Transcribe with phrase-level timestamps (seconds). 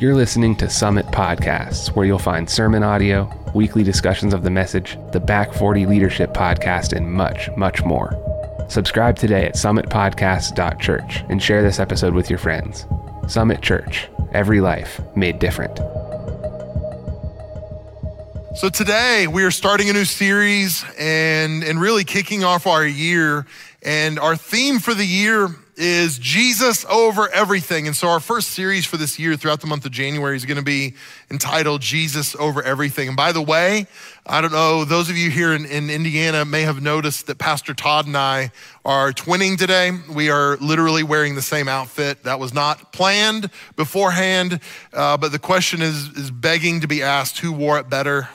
[0.00, 4.96] You're listening to Summit Podcasts, where you'll find sermon audio, weekly discussions of the message,
[5.10, 8.14] the Back 40 Leadership Podcast, and much, much more.
[8.68, 12.86] Subscribe today at summitpodcast.church and share this episode with your friends.
[13.26, 15.78] Summit Church, every life made different.
[18.56, 23.46] So today we are starting a new series and, and really kicking off our year.
[23.82, 25.48] And our theme for the year
[25.78, 27.86] is Jesus over everything.
[27.86, 30.58] And so our first series for this year throughout the month of January is going
[30.58, 30.94] to be
[31.30, 33.08] entitled Jesus over everything.
[33.08, 33.86] And by the way,
[34.26, 37.74] I don't know, those of you here in, in Indiana may have noticed that Pastor
[37.74, 38.50] Todd and I
[38.84, 39.92] are twinning today.
[40.12, 42.24] We are literally wearing the same outfit.
[42.24, 44.60] That was not planned beforehand,
[44.92, 48.28] uh, but the question is, is begging to be asked who wore it better?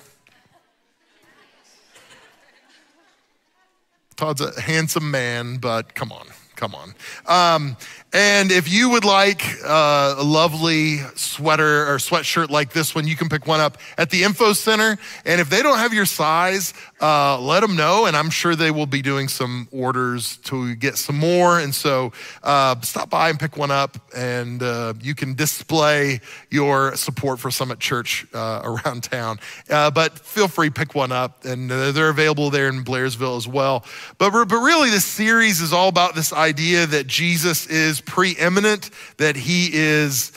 [4.16, 6.94] Todd's a handsome man, but come on, come on.
[7.26, 7.78] Um,
[8.14, 13.16] and if you would like uh, a lovely sweater or sweatshirt like this one, you
[13.16, 15.00] can pick one up at the Info Center.
[15.26, 18.06] And if they don't have your size, uh, let them know.
[18.06, 21.60] And I'm sure they will be doing some orders to get some more.
[21.60, 26.96] And so uh, stop by and pick one up, and uh, you can display your
[26.96, 29.40] support for Summit Church uh, around town.
[29.68, 31.46] But feel free, pick one up.
[31.46, 33.86] And they're available there in Blairsville as well.
[34.20, 39.36] But, but really, this series is all about this idea that Jesus is preeminent, that
[39.36, 40.32] he is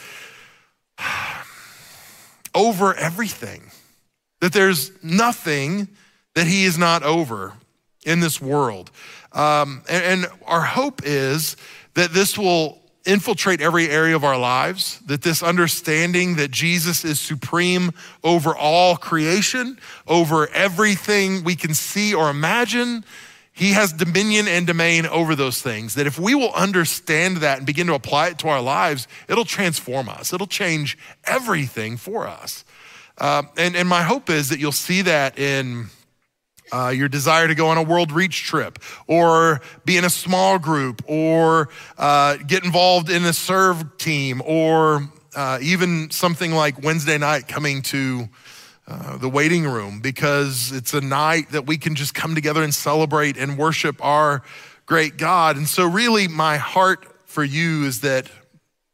[2.55, 3.70] over everything,
[4.41, 5.89] that there's nothing
[6.34, 7.53] that he is not over
[8.05, 8.91] in this world.
[9.33, 11.56] Um, and, and our hope is
[11.94, 17.20] that this will infiltrate every area of our lives, that this understanding that Jesus is
[17.20, 17.92] supreme
[18.25, 19.78] over all creation,
[20.09, 23.05] over everything we can see or imagine,
[23.57, 25.95] he has dominion and domain over those things.
[25.95, 29.47] That if we will understand that and begin to apply it to our lives, it'll
[29.47, 32.65] transform us, it'll change everything for us.
[33.17, 35.87] Uh, and, and my hope is that you'll see that in.
[36.73, 40.59] Uh, your desire to go on a world reach trip or be in a small
[40.59, 47.19] group or uh, get involved in a serve team or uh, even something like Wednesday
[47.19, 48.28] night coming to
[48.89, 52.75] uh, the waiting room because it's a night that we can just come together and
[52.75, 54.43] celebrate and worship our
[54.87, 55.57] great God.
[55.57, 58.31] And so, really, my heart for you is that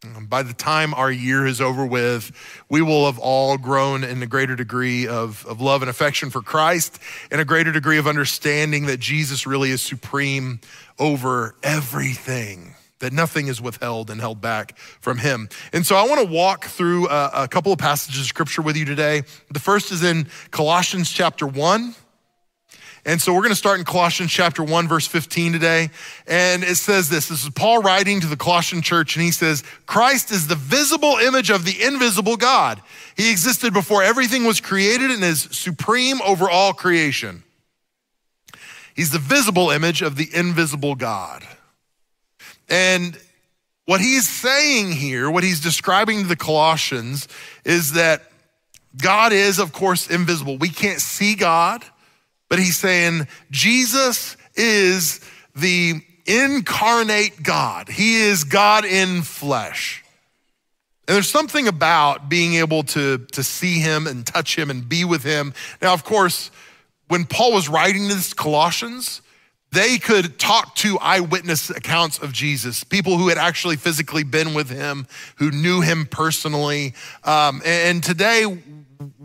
[0.05, 2.33] um, by the time our year is over with,
[2.69, 6.43] we will have all grown in a greater degree of, of love and affection for
[6.43, 6.99] Christ
[7.31, 10.61] and a greater degree of understanding that Jesus really is supreme
[10.99, 12.72] over everything
[13.03, 15.49] that nothing is withheld and held back from him.
[15.73, 18.77] And so I want to walk through a, a, couple of passages of scripture with
[18.77, 19.25] you today.
[19.51, 21.95] The first is in Colossians chapter 1.
[23.05, 25.91] And so we're going to start in Colossians chapter 1, verse 15 today.
[26.29, 29.65] And it says this this is Paul writing to the Colossian church, and he says,
[29.87, 32.81] Christ is the visible image of the invisible God.
[33.17, 37.43] He existed before everything was created and is supreme over all creation.
[38.95, 41.45] He's the visible image of the invisible God.
[42.73, 43.19] And
[43.85, 47.29] what he's saying here, what he's describing to the Colossians,
[47.67, 48.23] is that
[48.97, 50.57] God is, of course, invisible.
[50.57, 51.85] We can't see God,
[52.49, 55.21] but he's saying Jesus is
[55.55, 57.91] the incarnate God.
[57.91, 60.03] He is God in flesh.
[61.07, 65.05] And there's something about being able to, to see him and touch him and be
[65.05, 65.53] with him.
[65.83, 66.51] Now, of course,
[67.09, 69.21] when Paul was writing this Colossians,
[69.73, 74.69] they could talk to eyewitness accounts of Jesus, people who had actually physically been with
[74.69, 75.07] him,
[75.37, 76.95] who knew him personally.
[77.25, 78.45] Um, and today,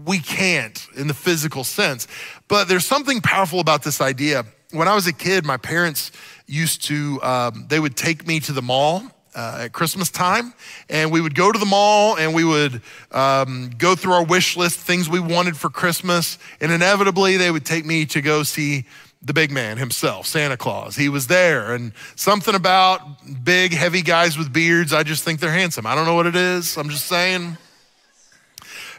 [0.06, 2.08] we can't in the physical sense.
[2.48, 4.46] But there's something powerful about this idea.
[4.72, 6.12] When I was a kid, my parents
[6.48, 9.04] used to, um, they would take me to the mall
[9.36, 10.54] uh, at Christmas time,
[10.90, 12.82] and we would go to the mall and we would
[13.12, 17.66] um, go through our wish list, things we wanted for Christmas, and inevitably they would
[17.66, 18.86] take me to go see
[19.22, 20.96] the big man himself, Santa Claus.
[20.96, 23.02] He was there, and something about
[23.44, 25.86] big, heavy guys with beards, I just think they're handsome.
[25.86, 27.58] I don't know what it is, I'm just saying.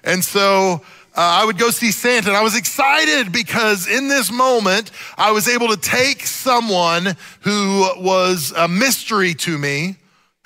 [0.05, 0.82] And so
[1.17, 5.32] uh, I would go see Santa, and I was excited because in this moment, I
[5.32, 9.97] was able to take someone who was a mystery to me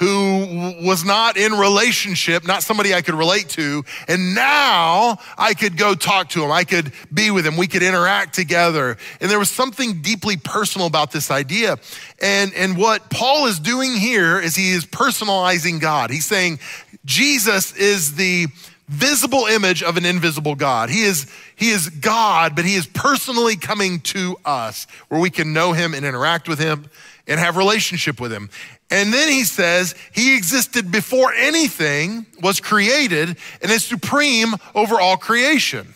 [0.03, 3.85] who was not in relationship, not somebody I could relate to.
[4.09, 6.51] And now I could go talk to him.
[6.51, 7.57] I could be with him.
[7.57, 8.97] We could interact together.
[9.21, 11.79] And there was something deeply personal about this idea.
[12.21, 16.11] And, and what Paul is doing here is he is personalizing God.
[16.11, 16.59] He's saying
[17.05, 18.49] Jesus is the
[18.89, 20.91] visible image of an invisible God.
[20.91, 25.53] He is, he is God, but he is personally coming to us where we can
[25.53, 26.91] know him and interact with him
[27.27, 28.51] and have relationship with him.
[28.91, 35.17] And then he says he existed before anything was created and is supreme over all
[35.17, 35.95] creation.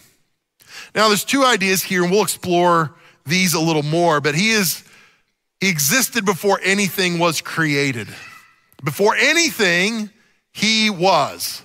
[0.95, 2.95] Now there's two ideas here and we'll explore
[3.27, 4.83] these a little more, but he is
[5.61, 8.09] he existed before anything was created.
[8.85, 10.11] Before anything
[10.53, 11.63] he was.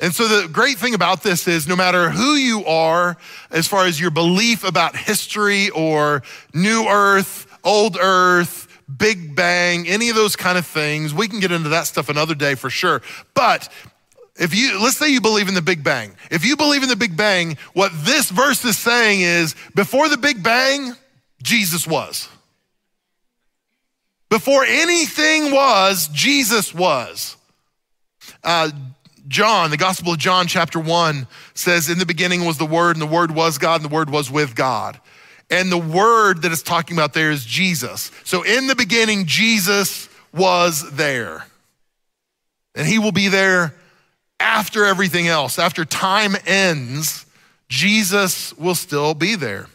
[0.00, 3.16] And so the great thing about this is no matter who you are,
[3.50, 8.61] as far as your belief about history or new earth, old earth,
[8.98, 12.34] big bang, any of those kind of things, we can get into that stuff another
[12.34, 13.02] day for sure.
[13.34, 13.68] But
[14.36, 16.16] if you, let's say you believe in the Big Bang.
[16.30, 20.16] If you believe in the Big Bang, what this verse is saying is before the
[20.16, 20.94] Big Bang,
[21.42, 22.28] Jesus was.
[24.30, 27.36] Before anything was, Jesus was.
[28.42, 28.70] Uh,
[29.28, 33.02] John, the Gospel of John, chapter 1, says, In the beginning was the Word, and
[33.02, 34.98] the Word was God, and the Word was with God.
[35.52, 38.10] And the Word that it's talking about there is Jesus.
[38.24, 41.46] So in the beginning, Jesus was there.
[42.74, 43.74] And He will be there
[44.40, 45.58] after everything else.
[45.58, 47.26] After time ends,
[47.68, 49.66] Jesus will still be there.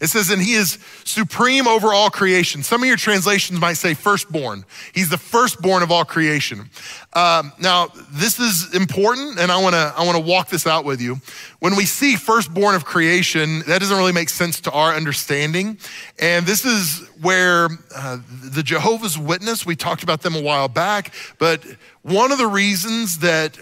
[0.00, 2.62] It says, and he is supreme over all creation.
[2.62, 4.64] Some of your translations might say firstborn.
[4.94, 6.70] He's the firstborn of all creation.
[7.12, 10.86] Um, now, this is important, and I want to I want to walk this out
[10.86, 11.20] with you.
[11.58, 15.76] When we see firstborn of creation, that doesn't really make sense to our understanding,
[16.18, 19.66] and this is where uh, the Jehovah's Witness.
[19.66, 21.62] We talked about them a while back, but
[22.00, 23.58] one of the reasons that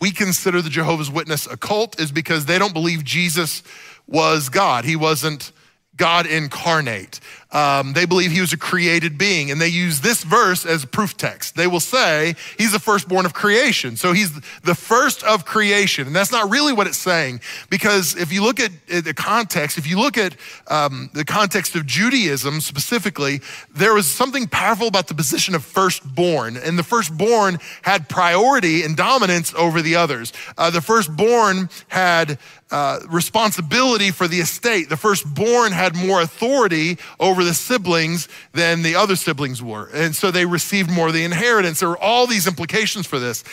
[0.00, 3.62] we consider the Jehovah's Witness a cult is because they don't believe Jesus
[4.06, 4.84] was God.
[4.84, 5.52] He wasn't
[5.96, 7.20] God incarnate.
[7.52, 11.16] Um, they believe he was a created being, and they use this verse as proof
[11.16, 11.54] text.
[11.54, 13.96] They will say he's the firstborn of creation.
[13.96, 14.32] So he's
[14.62, 16.08] the first of creation.
[16.08, 19.86] And that's not really what it's saying, because if you look at the context, if
[19.86, 20.34] you look at
[20.66, 23.40] um, the context of Judaism specifically,
[23.72, 26.56] there was something powerful about the position of firstborn.
[26.56, 30.32] And the firstborn had priority and dominance over the others.
[30.58, 32.40] Uh, the firstborn had
[32.74, 34.88] uh, responsibility for the estate.
[34.88, 39.88] The firstborn had more authority over the siblings than the other siblings were.
[39.94, 41.78] And so they received more of the inheritance.
[41.78, 43.44] There were all these implications for this.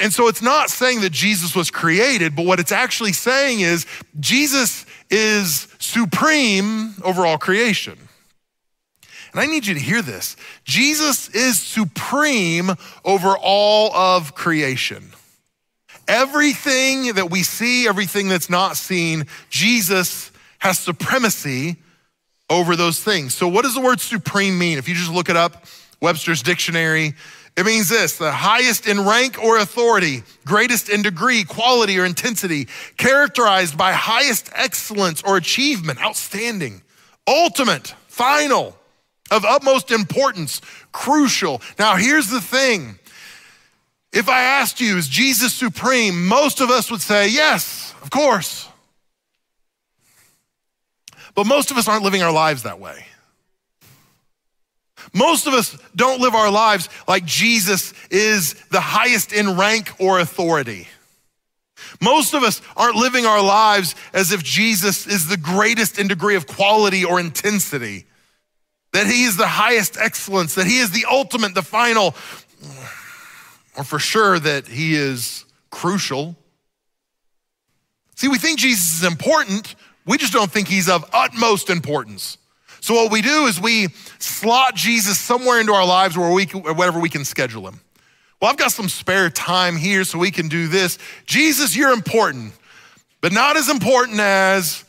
[0.00, 3.86] And so it's not saying that Jesus was created, but what it's actually saying is
[4.18, 7.96] Jesus is supreme over all creation.
[9.30, 12.72] And I need you to hear this Jesus is supreme
[13.04, 15.12] over all of creation.
[16.08, 21.76] Everything that we see, everything that's not seen, Jesus has supremacy
[22.50, 23.34] over those things.
[23.34, 24.78] So, what does the word supreme mean?
[24.78, 25.64] If you just look it up,
[26.00, 27.14] Webster's dictionary,
[27.56, 32.68] it means this the highest in rank or authority, greatest in degree, quality, or intensity,
[32.96, 36.82] characterized by highest excellence or achievement, outstanding,
[37.26, 38.76] ultimate, final,
[39.30, 40.60] of utmost importance,
[40.92, 41.62] crucial.
[41.78, 42.98] Now, here's the thing
[44.14, 46.26] if I asked you, is Jesus supreme?
[46.26, 48.68] Most of us would say, yes, of course.
[51.34, 53.06] But most of us aren't living our lives that way.
[55.12, 60.20] Most of us don't live our lives like Jesus is the highest in rank or
[60.20, 60.86] authority.
[62.00, 66.36] Most of us aren't living our lives as if Jesus is the greatest in degree
[66.36, 68.06] of quality or intensity,
[68.92, 72.14] that he is the highest excellence, that he is the ultimate, the final
[73.76, 76.36] or for sure that he is crucial.
[78.16, 79.74] See, we think Jesus is important,
[80.06, 82.38] we just don't think he's of utmost importance.
[82.80, 87.00] So what we do is we slot Jesus somewhere into our lives where we whatever
[87.00, 87.80] we can schedule him.
[88.40, 90.98] Well, I've got some spare time here so we can do this.
[91.24, 92.52] Jesus, you're important,
[93.22, 94.84] but not as important as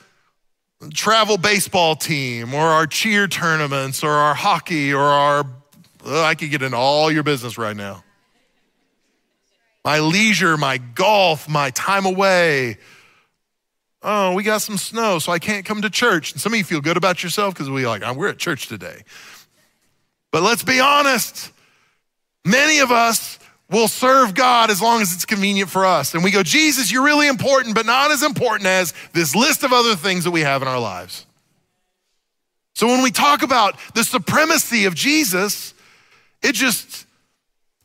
[0.94, 5.46] travel baseball team or our cheer tournaments or our hockey or our
[6.06, 8.04] I could get into all your business right now
[9.86, 12.78] my leisure, my golf, my time away.
[14.02, 16.32] Oh, we got some snow, so I can't come to church.
[16.32, 19.04] And some of you feel good about yourself because we like, we're at church today.
[20.32, 21.52] But let's be honest.
[22.44, 23.40] Many of us
[23.70, 26.14] will serve God as long as it's convenient for us.
[26.16, 29.72] And we go, Jesus, you're really important, but not as important as this list of
[29.72, 31.26] other things that we have in our lives.
[32.74, 35.74] So when we talk about the supremacy of Jesus,
[36.44, 37.06] it just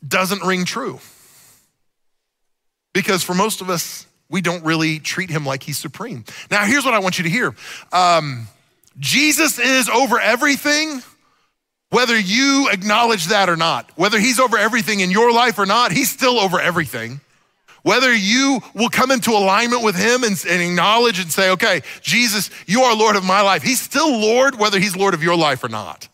[0.06, 0.98] doesn't ring true.
[2.92, 6.24] Because for most of us, we don't really treat him like he's supreme.
[6.50, 7.54] Now, here's what I want you to hear
[7.92, 8.48] um,
[8.98, 11.02] Jesus is over everything,
[11.90, 13.90] whether you acknowledge that or not.
[13.96, 17.20] Whether he's over everything in your life or not, he's still over everything.
[17.82, 22.50] Whether you will come into alignment with him and, and acknowledge and say, okay, Jesus,
[22.66, 23.62] you are Lord of my life.
[23.62, 26.08] He's still Lord, whether he's Lord of your life or not.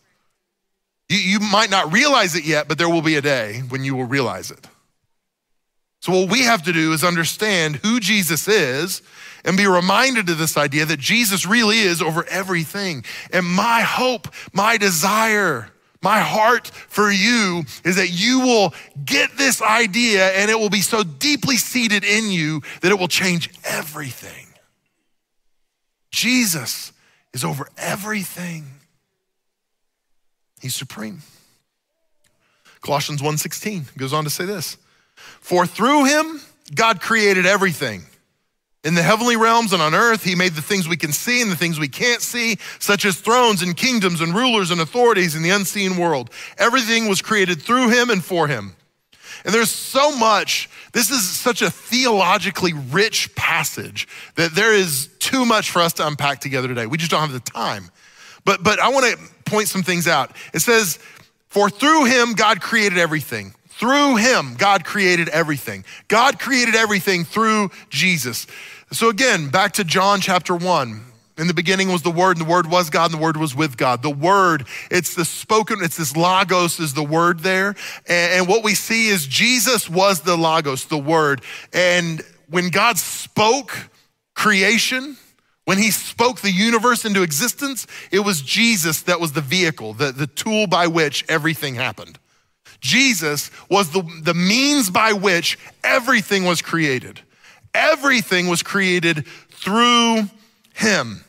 [1.09, 3.95] You, you might not realize it yet, but there will be a day when you
[3.95, 4.65] will realize it.
[5.99, 9.01] So, what we have to do is understand who Jesus is
[9.43, 13.03] and be reminded of this idea that Jesus really is over everything.
[13.31, 18.73] And my hope, my desire, my heart for you is that you will
[19.03, 23.07] get this idea and it will be so deeply seated in you that it will
[23.07, 24.47] change everything.
[26.11, 26.93] Jesus
[27.33, 28.65] is over everything.
[30.61, 31.21] He's supreme.
[32.81, 34.77] Colossians 1:16 goes on to say this.
[35.17, 36.41] For through him
[36.73, 38.03] God created everything
[38.87, 41.51] in the heavenly realms and on earth, he made the things we can see and
[41.51, 45.41] the things we can't see, such as thrones and kingdoms and rulers and authorities in
[45.41, 46.29] the unseen world.
[46.57, 48.77] Everything was created through him and for him.
[49.43, 55.45] And there's so much, this is such a theologically rich passage that there is too
[55.45, 56.85] much for us to unpack together today.
[56.85, 57.89] We just don't have the time.
[58.45, 60.31] But, but I want to point some things out.
[60.53, 60.97] It says,
[61.49, 63.53] For through him God created everything.
[63.77, 65.85] Through him, God created everything.
[66.07, 68.47] God created everything through Jesus.
[68.91, 71.03] So again, back to John chapter 1.
[71.37, 73.55] In the beginning was the Word, and the Word was God, and the Word was
[73.55, 74.01] with God.
[74.01, 77.75] The Word, it's the spoken, it's this Logos is the Word there.
[78.07, 81.43] And, what we see is Jesus was the Logos, the Word.
[81.71, 83.77] And when God spoke
[84.33, 85.17] creation,
[85.65, 90.11] when he spoke the universe into existence, it was Jesus that was the vehicle, the,
[90.11, 92.17] the tool by which everything happened.
[92.79, 97.21] Jesus was the, the means by which everything was created.
[97.73, 100.23] Everything was created through
[100.73, 101.23] him.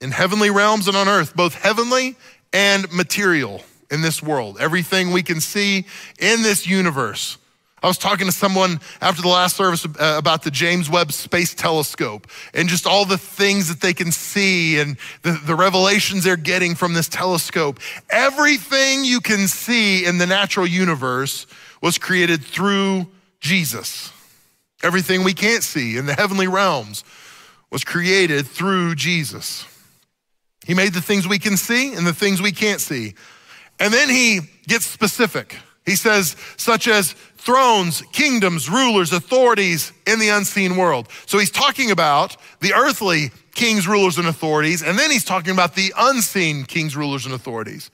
[0.00, 2.16] In heavenly realms and on earth, both heavenly
[2.52, 4.56] and material in this world.
[4.60, 5.86] Everything we can see
[6.18, 7.36] in this universe.
[7.82, 11.54] I was talking to someone after the last service uh, about the James Webb Space
[11.54, 16.36] Telescope and just all the things that they can see and the, the revelations they're
[16.36, 17.80] getting from this telescope.
[18.10, 21.46] Everything you can see in the natural universe
[21.80, 23.06] was created through
[23.40, 24.12] Jesus.
[24.82, 27.02] Everything we can't see in the heavenly realms
[27.70, 29.66] was created through Jesus.
[30.66, 33.14] He made the things we can see and the things we can't see.
[33.78, 35.56] And then he gets specific.
[35.86, 41.08] He says, such as thrones, kingdoms, rulers, authorities in the unseen world.
[41.26, 45.74] So he's talking about the earthly kings, rulers, and authorities, and then he's talking about
[45.74, 47.90] the unseen kings, rulers, and authorities.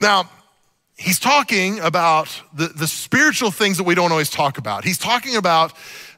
[0.00, 0.28] Now,
[0.96, 4.84] he's talking about the, the spiritual things that we don't always talk about.
[4.84, 5.72] He's talking about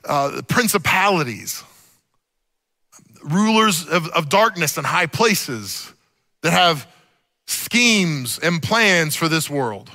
[0.05, 1.63] uh, principalities,
[3.23, 5.93] rulers of, of darkness and high places
[6.41, 6.87] that have
[7.47, 9.91] schemes and plans for this world.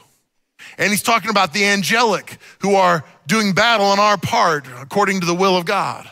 [0.78, 5.26] And he's talking about the angelic who are doing battle on our part according to
[5.26, 6.10] the will of God.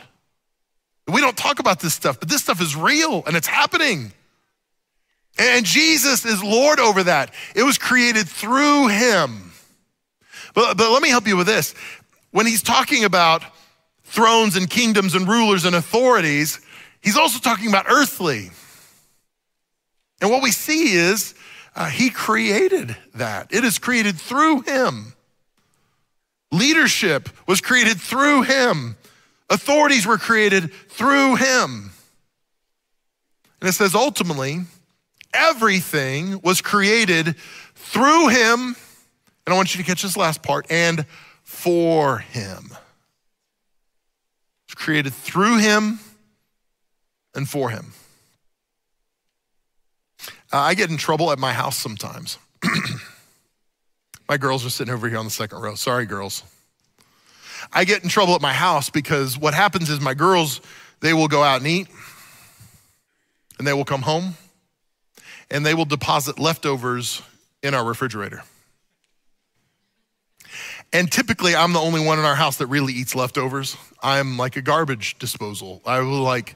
[1.07, 4.12] We don't talk about this stuff, but this stuff is real and it's happening.
[5.38, 7.34] And Jesus is Lord over that.
[7.55, 9.51] It was created through him.
[10.55, 11.75] But, but let me help you with this.
[12.31, 13.43] When he's talking about
[14.05, 16.60] thrones and kingdoms and rulers and authorities,
[17.01, 18.50] he's also talking about earthly.
[20.22, 21.35] And what we see is
[21.75, 23.53] uh, he created that.
[23.53, 25.13] It is created through him.
[26.51, 28.96] Leadership was created through him.
[29.50, 31.91] Authorities were created through him.
[33.60, 34.62] And it says ultimately,
[35.34, 37.36] everything was created
[37.75, 38.75] through him.
[39.46, 41.05] And I want you to catch this last part and
[41.44, 42.70] for him.
[44.65, 46.00] It's created through him
[47.36, 47.94] and for him.
[50.55, 52.38] Uh, I get in trouble at my house sometimes.
[54.29, 55.75] my girls are sitting over here on the second row.
[55.75, 56.43] Sorry, girls.
[57.74, 60.62] I get in trouble at my house because what happens is my girls,
[61.01, 61.89] they will go out and eat,
[63.57, 64.35] and they will come home,
[65.51, 67.21] and they will deposit leftovers
[67.62, 68.41] in our refrigerator.
[70.93, 73.75] And typically, I'm the only one in our house that really eats leftovers.
[74.01, 75.81] I'm like a garbage disposal.
[75.85, 76.55] I will like,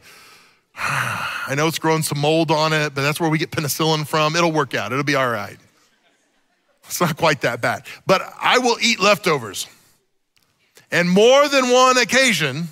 [0.82, 4.36] I know it's grown some mold on it, but that's where we get penicillin from.
[4.36, 5.58] It'll work out, it'll be all right.
[6.86, 7.84] It's not quite that bad.
[8.08, 9.68] But I will eat leftovers.
[10.90, 12.70] And more than one occasion,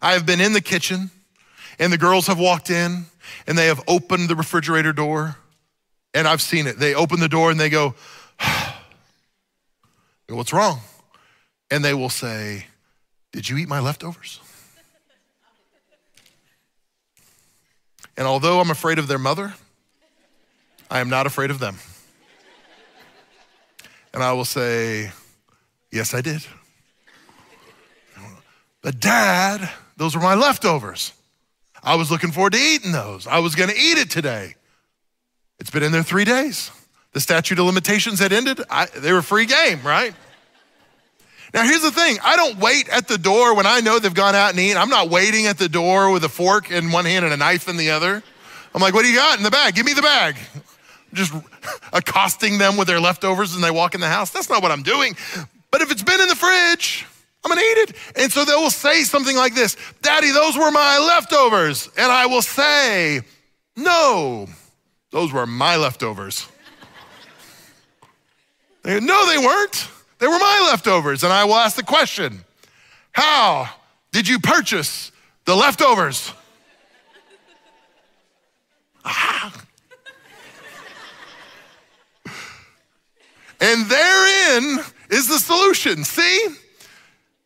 [0.00, 1.10] I have been in the kitchen
[1.78, 3.06] and the girls have walked in
[3.46, 5.36] and they have opened the refrigerator door
[6.14, 6.78] and I've seen it.
[6.78, 7.94] They open the door and they go,
[10.28, 10.80] What's wrong?
[11.70, 12.66] And they will say,
[13.32, 14.40] Did you eat my leftovers?
[18.16, 19.54] And although I'm afraid of their mother,
[20.90, 21.76] I am not afraid of them.
[24.12, 25.10] And I will say,
[25.90, 26.44] Yes, I did.
[28.80, 31.12] But, Dad, those were my leftovers.
[31.84, 33.26] I was looking forward to eating those.
[33.26, 34.54] I was going to eat it today.
[35.60, 36.70] It's been in there three days.
[37.12, 38.60] The statute of limitations had ended.
[38.70, 40.14] I, they were free game, right?
[41.54, 44.34] Now, here's the thing I don't wait at the door when I know they've gone
[44.34, 44.78] out and eaten.
[44.78, 47.68] I'm not waiting at the door with a fork in one hand and a knife
[47.68, 48.22] in the other.
[48.74, 49.74] I'm like, what do you got in the bag?
[49.74, 50.36] Give me the bag.
[51.12, 51.34] Just
[51.92, 54.30] accosting them with their leftovers and they walk in the house.
[54.30, 55.14] That's not what I'm doing.
[55.70, 57.04] But if it's been in the fridge,
[57.44, 57.96] I'm gonna eat it.
[58.16, 61.90] And so they will say something like this Daddy, those were my leftovers.
[61.98, 63.20] And I will say,
[63.76, 64.48] No,
[65.10, 66.46] those were my leftovers.
[68.84, 69.86] They, no, they weren't.
[70.22, 71.24] They were my leftovers.
[71.24, 72.44] And I will ask the question
[73.10, 73.68] How
[74.12, 75.10] did you purchase
[75.46, 76.32] the leftovers?
[83.64, 84.78] And therein
[85.10, 86.04] is the solution.
[86.04, 86.48] See?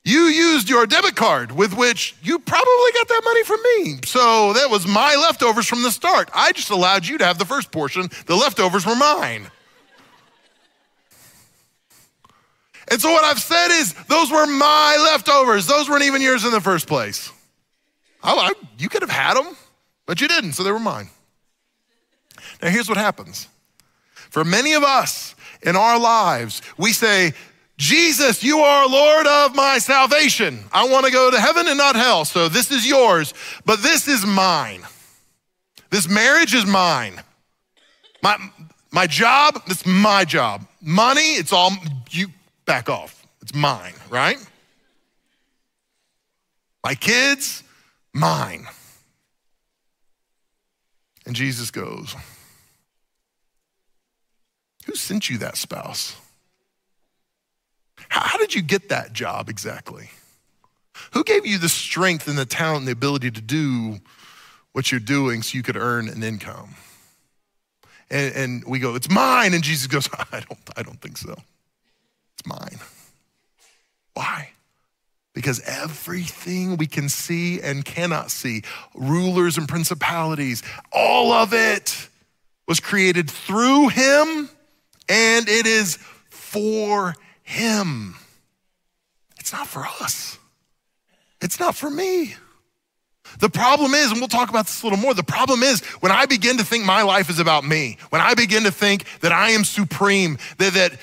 [0.04, 4.00] You used your debit card with which you probably got that money from me.
[4.04, 6.30] So that was my leftovers from the start.
[6.34, 9.50] I just allowed you to have the first portion, the leftovers were mine.
[12.88, 15.66] And so what I've said is, those were my leftovers.
[15.66, 17.32] Those weren't even yours in the first place.
[18.22, 19.56] I, I, you could have had them,
[20.06, 21.08] but you didn't, so they were mine.
[22.62, 23.48] Now, here's what happens.
[24.30, 27.32] For many of us in our lives, we say,
[27.76, 30.60] Jesus, you are Lord of my salvation.
[30.72, 34.08] I want to go to heaven and not hell, so this is yours, but this
[34.08, 34.82] is mine.
[35.90, 37.20] This marriage is mine.
[38.22, 38.38] My,
[38.90, 40.66] my job, it's my job.
[40.80, 41.72] Money, it's all
[42.10, 42.28] you
[42.66, 43.26] back off.
[43.40, 44.38] It's mine, right?
[46.84, 47.62] My kids,
[48.12, 48.66] mine.
[51.24, 52.14] And Jesus goes,
[54.86, 56.16] Who sent you that spouse?
[58.08, 60.10] How, did you get that job exactly?
[61.12, 63.98] Who gave you the strength and the talent and the ability to do
[64.72, 66.76] what you're doing so you could earn an income?
[68.10, 69.54] And, and we go, It's mine.
[69.54, 71.36] And Jesus goes, I don't, I don't think so
[72.46, 72.78] mine.
[74.14, 74.50] Why?
[75.34, 78.62] Because everything we can see and cannot see,
[78.94, 82.08] rulers and principalities, all of it
[82.66, 84.48] was created through him
[85.08, 85.98] and it is
[86.30, 88.16] for him.
[89.38, 90.38] It's not for us,
[91.40, 92.34] it's not for me.
[93.38, 96.12] The problem is, and we'll talk about this a little more, the problem is when
[96.12, 99.32] I begin to think my life is about me, when I begin to think that
[99.32, 100.98] I am supreme, that, that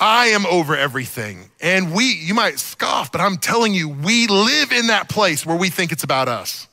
[0.00, 1.50] I am over everything.
[1.60, 5.56] And we, you might scoff, but I'm telling you, we live in that place where
[5.56, 6.66] we think it's about us,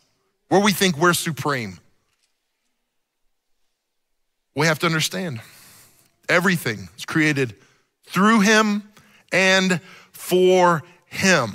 [0.48, 1.78] where we think we're supreme.
[4.56, 5.42] We have to understand
[6.30, 7.56] everything is created
[8.06, 8.84] through him
[9.32, 9.82] and
[10.13, 11.52] for him.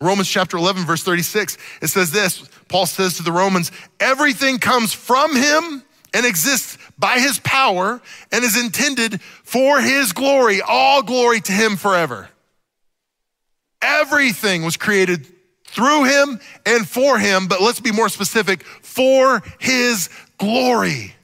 [0.00, 4.92] Romans chapter 11, verse 36, it says this Paul says to the Romans, everything comes
[4.92, 5.82] from him
[6.16, 8.00] and exists by his power
[8.32, 12.30] and is intended for his glory, all glory to him forever.
[13.82, 15.26] Everything was created
[15.66, 21.14] through him and for him, but let's be more specific for his glory.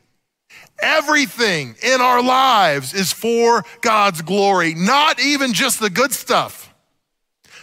[0.78, 6.74] Everything in our lives is for God's glory, not even just the good stuff,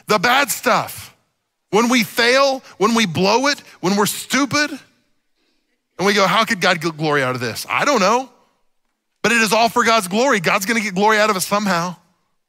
[0.07, 1.15] the bad stuff.
[1.69, 4.71] When we fail, when we blow it, when we're stupid,
[5.99, 7.67] and we go, how could God get glory out of this?
[7.69, 8.29] I don't know.
[9.21, 10.39] But it is all for God's glory.
[10.39, 11.97] God's to get glory out of it somehow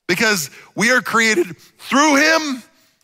[0.06, 2.62] because we are created through Him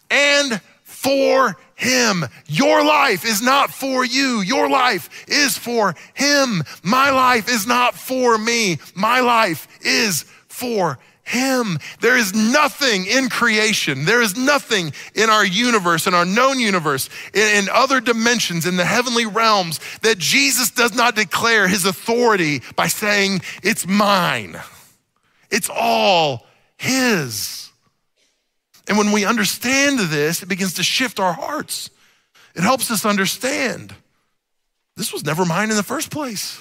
[0.09, 2.24] and for Him.
[2.46, 4.40] Your life is not for you.
[4.40, 6.62] Your life is for Him.
[6.85, 8.78] My life is not for me.
[8.94, 11.78] My life is for him.
[12.00, 17.10] There is nothing in creation, there is nothing in our universe, in our known universe,
[17.34, 22.62] in, in, other dimensions, in the heavenly realms, that Jesus does not declare his authority
[22.76, 24.56] by saying, It's mine.
[25.50, 27.70] It's all his.
[28.88, 31.90] And when we understand this, it begins to shift our hearts.
[32.54, 33.94] It helps us understand
[34.96, 36.60] this was never mine in the first place.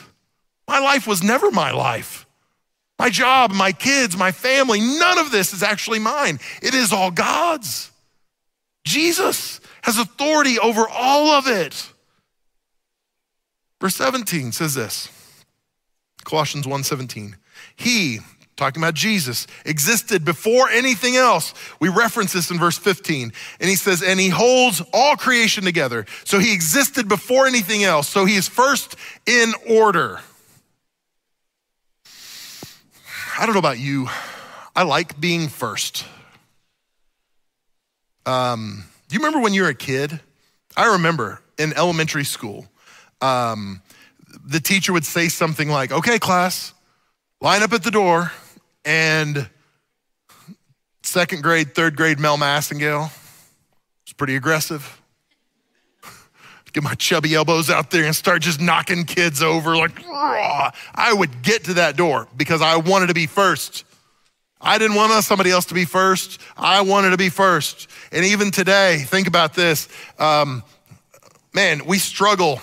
[0.68, 2.25] My life was never my life.
[2.98, 6.40] My job, my kids, my family, none of this is actually mine.
[6.62, 7.92] It is all God's.
[8.86, 11.92] Jesus has authority over all of it.
[13.82, 15.10] Verse 17 says this.
[16.24, 17.36] Colossians 1:17.
[17.76, 18.20] He,
[18.56, 21.54] talking about Jesus, existed before anything else.
[21.80, 23.34] We reference this in verse 15.
[23.60, 26.06] And he says, and he holds all creation together.
[26.24, 28.08] So he existed before anything else.
[28.08, 28.96] So he is first
[29.28, 30.22] in order.
[33.38, 34.08] I don't know about you.
[34.76, 36.06] I like being first.
[38.26, 40.20] Um, do you remember when you were a kid?
[40.78, 42.66] I remember in elementary school,
[43.22, 43.82] um,
[44.46, 46.74] the teacher would say something like, okay, class,
[47.42, 48.32] line up at the door,
[48.86, 49.50] and
[51.04, 53.12] second grade, third grade Mel Massengale
[54.06, 55.02] was pretty aggressive.
[56.76, 60.72] Get my chubby elbows out there and start just knocking kids over like, Raw.
[60.94, 63.86] I would get to that door because I wanted to be first.
[64.60, 66.42] I didn't want somebody else to be first.
[66.58, 67.90] I wanted to be first.
[68.12, 69.88] And even today, think about this.
[70.20, 70.64] Um,
[71.54, 72.60] man, we struggle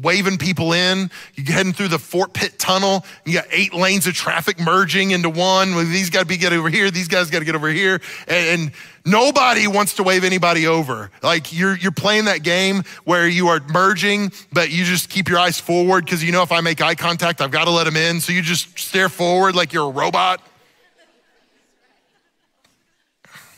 [0.00, 1.10] waving people in.
[1.34, 3.04] You're heading through the Fort Pitt Tunnel.
[3.24, 5.74] You got eight lanes of traffic merging into one.
[5.90, 6.90] These got to be get over here.
[6.90, 8.00] These guys got to get over here.
[8.26, 8.72] And, and,
[9.04, 11.10] nobody wants to wave anybody over.
[11.22, 15.40] Like you're you're playing that game where you are merging, but you just keep your
[15.40, 17.96] eyes forward because you know if I make eye contact, I've got to let them
[17.96, 18.20] in.
[18.20, 20.40] So you just stare forward like you're a robot.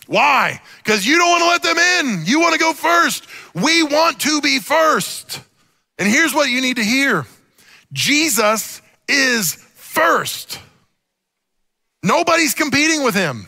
[0.07, 0.61] Why?
[0.79, 2.27] Because you don't want to let them in.
[2.27, 3.27] You want to go first.
[3.55, 5.41] We want to be first.
[5.99, 7.27] And here's what you need to hear
[7.93, 10.59] Jesus is first.
[12.03, 13.47] Nobody's competing with him.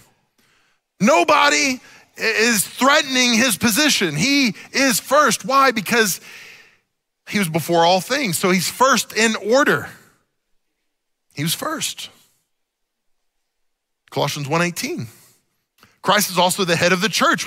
[1.00, 1.80] Nobody
[2.16, 4.16] is threatening his position.
[4.16, 5.44] He is first.
[5.44, 5.72] Why?
[5.72, 6.20] Because
[7.28, 8.38] he was before all things.
[8.38, 9.90] So he's first in order.
[11.34, 12.08] He was first.
[14.10, 15.08] Colossians 1:18.
[16.00, 17.44] Christ is also the head of the church,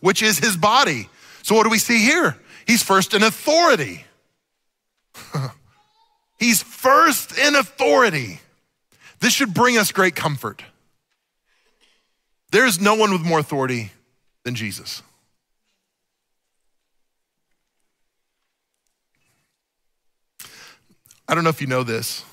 [0.00, 1.08] which is his body.
[1.42, 2.36] So what do we see here?
[2.66, 4.04] He's first in authority.
[6.38, 8.40] He's first in authority.
[9.20, 10.62] This should bring us great comfort.
[12.50, 13.92] There's no one with more authority
[14.44, 15.02] than Jesus.
[21.28, 22.24] I don't know if you know this.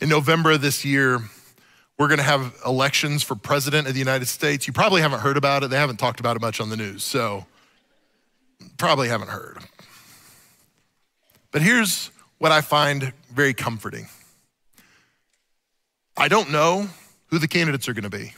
[0.00, 1.20] In November of this year,
[1.98, 4.66] we're going to have elections for president of the United States.
[4.66, 5.68] You probably haven't heard about it.
[5.68, 7.44] They haven't talked about it much on the news, so
[8.78, 9.58] probably haven't heard.
[11.52, 14.08] But here's what I find very comforting
[16.16, 16.88] I don't know
[17.28, 18.34] who the candidates are going to be.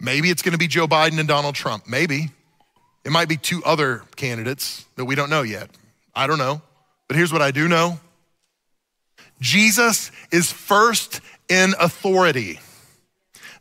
[0.00, 1.88] Maybe it's going to be Joe Biden and Donald Trump.
[1.88, 2.30] Maybe.
[3.04, 5.70] It might be two other candidates that we don't know yet.
[6.14, 6.62] I don't know.
[7.06, 8.00] But here's what I do know
[9.40, 12.60] Jesus is first in authority.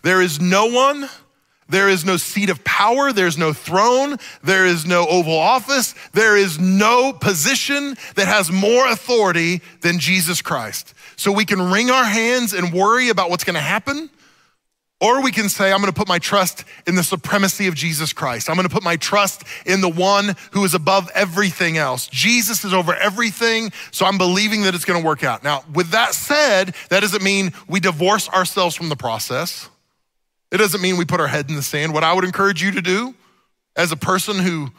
[0.01, 1.09] There is no one,
[1.69, 6.35] there is no seat of power, there's no throne, there is no Oval Office, there
[6.35, 10.93] is no position that has more authority than Jesus Christ.
[11.15, 14.09] So we can wring our hands and worry about what's gonna happen.
[14.99, 18.49] Or we can say, I'm gonna put my trust in the supremacy of Jesus Christ.
[18.49, 22.07] I'm gonna put my trust in the one who is above everything else.
[22.07, 25.43] Jesus is over everything, so I'm believing that it's gonna work out.
[25.43, 29.69] Now, with that said, that doesn't mean we divorce ourselves from the process.
[30.53, 31.95] It doesn't mean we put our head in the sand.
[31.95, 33.15] What I would encourage you to do
[33.75, 34.69] as a person who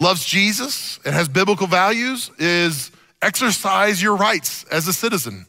[0.00, 5.46] loves Jesus and has biblical values is exercise your rights as a citizen.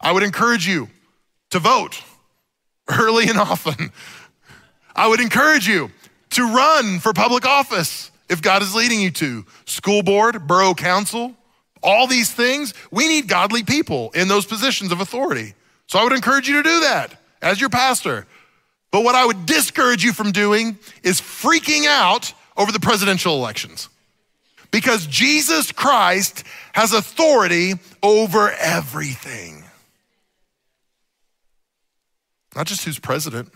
[0.00, 0.88] I would encourage you
[1.50, 2.02] to vote
[2.88, 3.92] early and often.
[4.96, 5.90] I would encourage you
[6.30, 9.44] to run for public office if God is leading you to.
[9.66, 11.34] School board, borough council,
[11.82, 15.52] all these things, we need godly people in those positions of authority.
[15.88, 18.26] So I would encourage you to do that as your pastor.
[18.90, 23.88] But what I would discourage you from doing is freaking out over the presidential elections.
[24.70, 29.64] Because Jesus Christ has authority over everything.
[32.54, 33.50] Not just who's president,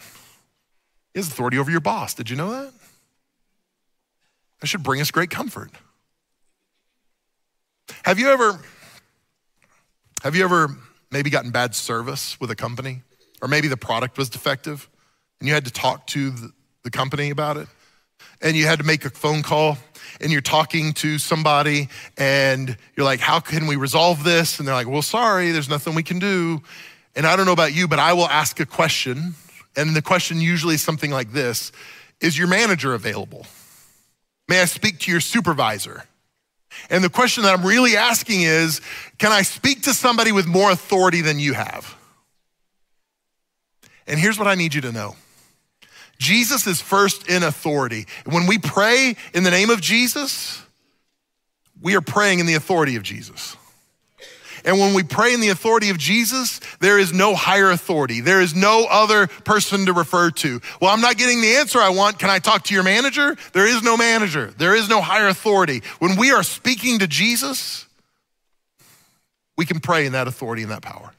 [1.13, 2.15] he has authority over your boss.
[2.15, 2.73] Did you know that?
[4.61, 5.71] That should bring us great comfort.
[8.05, 8.61] Have you ever
[10.23, 10.77] have you ever
[11.11, 13.03] maybe gotten bad service with a company
[13.43, 14.89] or maybe the product was defective
[15.43, 16.53] and you had to talk to the,
[16.85, 17.67] the company about it
[18.43, 19.77] and you had to make a phone call
[20.21, 24.61] and you're talking to somebody and you're like, How can we resolve this?
[24.61, 26.63] And they're like, Well, sorry, there's nothing we can do.
[27.17, 29.35] And I don't know about you, but I will ask a question.
[29.75, 31.73] And the question usually is something like this
[32.21, 33.45] Is your manager available?
[34.47, 36.05] May I speak to your supervisor?
[36.89, 38.81] And the question that I'm really asking is
[39.19, 41.97] Can I speak to somebody with more authority than you have?
[44.07, 45.17] And here's what I need you to know
[46.19, 48.07] Jesus is first in authority.
[48.27, 50.63] When we pray in the name of Jesus,
[51.81, 53.57] we are praying in the authority of Jesus.
[54.65, 58.21] And when we pray in the authority of Jesus, there is no higher authority.
[58.21, 60.61] There is no other person to refer to.
[60.81, 62.19] Well, I'm not getting the answer I want.
[62.19, 63.37] Can I talk to your manager?
[63.53, 64.53] There is no manager.
[64.57, 65.83] There is no higher authority.
[65.99, 67.87] When we are speaking to Jesus,
[69.57, 71.13] we can pray in that authority and that power.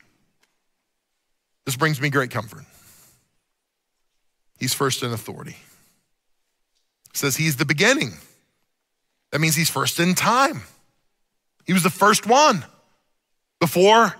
[1.65, 2.63] This brings me great comfort.
[4.57, 5.57] He's first in authority.
[7.09, 8.13] It says he's the beginning.
[9.31, 10.63] That means he's first in time.
[11.65, 12.65] He was the first one.
[13.59, 14.15] Before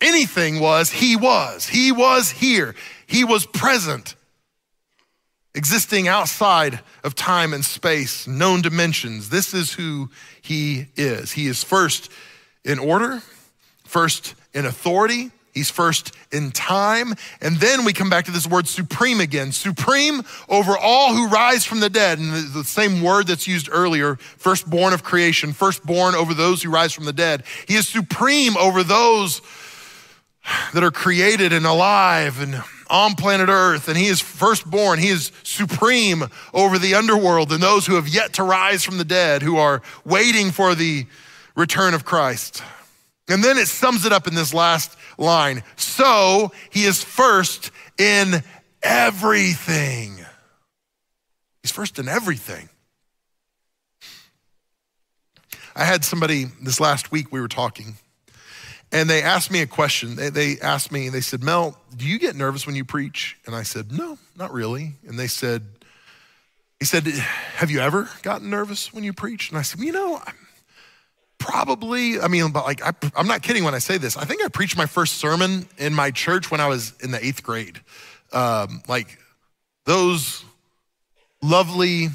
[0.00, 1.66] anything was, he was.
[1.66, 2.74] He was here.
[3.06, 4.14] He was present,
[5.54, 9.28] existing outside of time and space, known dimensions.
[9.28, 10.10] This is who
[10.42, 11.32] he is.
[11.32, 12.10] He is first
[12.64, 13.22] in order,
[13.84, 17.14] first in authority, He's first in time.
[17.40, 19.52] And then we come back to this word supreme again.
[19.52, 22.18] Supreme over all who rise from the dead.
[22.18, 26.92] And the, same word that's used earlier, firstborn of creation, firstborn over those who rise
[26.92, 27.42] from the dead.
[27.66, 29.40] He is supreme over those
[30.74, 33.88] that are created and alive and on planet Earth.
[33.88, 34.98] And he is firstborn.
[34.98, 39.06] He is supreme over the underworld and those who have yet to rise from the
[39.06, 41.06] dead, who are waiting for the
[41.54, 42.62] return of Christ.
[43.28, 45.62] And then it sums it up in this last line.
[45.76, 48.42] So he is first in
[48.82, 50.24] everything.
[51.62, 52.68] He's first in everything.
[55.74, 57.96] I had somebody this last week, we were talking,
[58.92, 60.16] and they asked me a question.
[60.16, 63.36] They, they asked me, they said, Mel, do you get nervous when you preach?
[63.44, 64.94] And I said, No, not really.
[65.06, 65.66] And they said,
[66.78, 69.50] He said, Have you ever gotten nervous when you preach?
[69.50, 70.22] And I said, well, You know,
[71.38, 74.16] probably, I mean, but like, I, am not kidding when I say this.
[74.16, 77.24] I think I preached my first sermon in my church when I was in the
[77.24, 77.80] eighth grade.
[78.32, 79.18] Um, like,
[79.84, 80.44] those
[81.42, 82.08] lovely,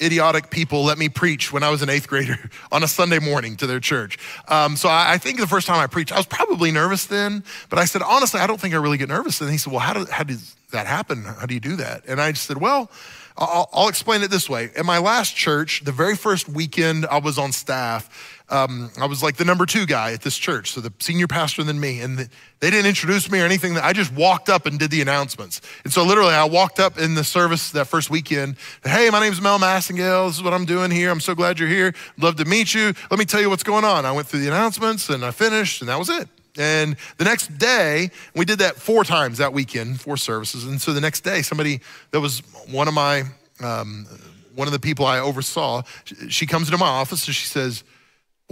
[0.00, 2.38] idiotic people let me preach when I was an eighth grader
[2.72, 4.18] on a Sunday morning to their church.
[4.48, 7.44] Um, so I, I, think the first time I preached, I was probably nervous then,
[7.68, 9.40] but I said, honestly, I don't think I really get nervous.
[9.40, 11.24] And he said, well, how, do, how does that happen?
[11.24, 12.04] How do you do that?
[12.08, 12.90] And I just said, well,
[13.36, 14.70] I'll, I'll explain it this way.
[14.76, 19.22] In my last church, the very first weekend I was on staff, um, I was
[19.22, 22.00] like the number two guy at this church, so the senior pastor than me.
[22.00, 22.28] And the,
[22.60, 23.78] they didn't introduce me or anything.
[23.78, 25.62] I just walked up and did the announcements.
[25.84, 28.56] And so literally, I walked up in the service that first weekend.
[28.84, 30.28] Hey, my name's Mel Massengale.
[30.28, 31.10] This is what I'm doing here.
[31.10, 31.94] I'm so glad you're here.
[32.18, 32.92] Love to meet you.
[33.10, 34.04] Let me tell you what's going on.
[34.04, 36.28] I went through the announcements and I finished, and that was it.
[36.58, 40.66] And the next day, we did that four times that weekend, four services.
[40.66, 43.22] And so the next day, somebody that was one of my,
[43.62, 44.06] um,
[44.54, 45.84] one of the people I oversaw,
[46.28, 47.82] she comes into my office and she says,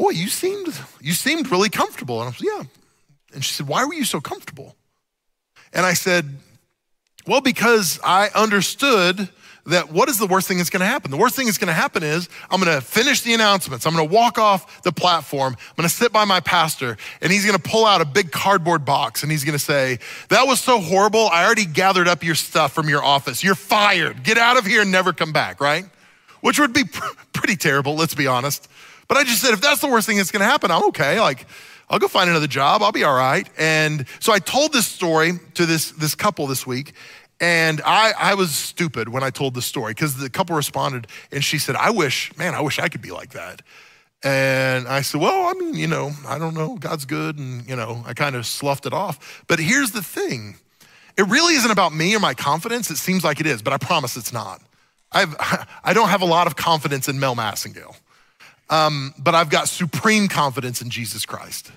[0.00, 2.22] boy, you seemed, you seemed really comfortable.
[2.22, 2.62] And I said, yeah.
[3.34, 4.74] And she said, why were you so comfortable?
[5.74, 6.24] And I said,
[7.26, 9.28] well, because I understood
[9.66, 11.10] that what is the worst thing that's going to happen?
[11.10, 13.86] The worst thing that's going to happen is I'm going to finish the announcements.
[13.86, 15.52] I'm going to walk off the platform.
[15.52, 18.32] I'm going to sit by my pastor and he's going to pull out a big
[18.32, 19.98] cardboard box and he's going to say,
[20.30, 21.28] that was so horrible.
[21.28, 23.44] I already gathered up your stuff from your office.
[23.44, 24.22] You're fired.
[24.24, 25.84] Get out of here and never come back, right?
[26.40, 28.66] Which would be pr- pretty terrible, let's be honest.
[29.10, 31.20] But I just said, if that's the worst thing that's gonna happen, I'm okay.
[31.20, 31.48] Like,
[31.88, 32.80] I'll go find another job.
[32.80, 33.44] I'll be all right.
[33.58, 36.92] And so I told this story to this, this couple this week.
[37.40, 41.42] And I, I was stupid when I told the story because the couple responded and
[41.42, 43.62] she said, I wish, man, I wish I could be like that.
[44.22, 46.76] And I said, well, I mean, you know, I don't know.
[46.76, 47.36] God's good.
[47.36, 49.42] And, you know, I kind of sloughed it off.
[49.48, 50.54] But here's the thing
[51.16, 52.92] it really isn't about me or my confidence.
[52.92, 54.62] It seems like it is, but I promise it's not.
[55.10, 55.34] I've,
[55.82, 57.96] I don't have a lot of confidence in Mel Massengale
[58.70, 61.70] um, but I've got supreme confidence in Jesus Christ.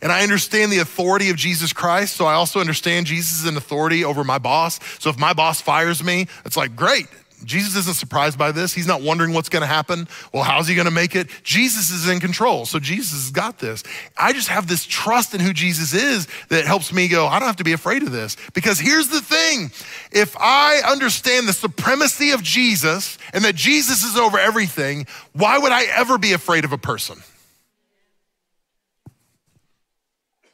[0.00, 4.22] And I understand the authority of Jesus Christ, so I also understand Jesus authority over
[4.22, 4.78] my boss.
[5.00, 7.08] So if my boss fires me, it's like, great,
[7.44, 8.74] Jesus isn't surprised by this.
[8.74, 10.08] He's not wondering what's going to happen.
[10.32, 11.28] Well, how's he going to make it?
[11.44, 12.66] Jesus is in control.
[12.66, 13.84] So Jesus has got this.
[14.16, 17.46] I just have this trust in who Jesus is that helps me go, I don't
[17.46, 18.36] have to be afraid of this.
[18.54, 19.70] Because here's the thing
[20.10, 25.72] if I understand the supremacy of Jesus and that Jesus is over everything, why would
[25.72, 27.22] I ever be afraid of a person?